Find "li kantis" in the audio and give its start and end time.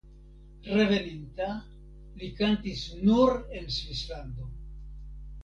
2.21-2.81